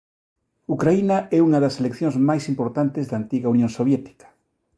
[0.75, 4.27] Ucraína é unha das seleccións máis importantes da antiga Unión Soviética.